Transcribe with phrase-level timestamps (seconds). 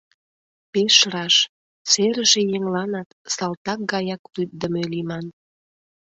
[0.71, 1.35] Пеш раш:
[1.91, 5.25] серыше еҥланат салтак гаяк лӱддымӧ лийман.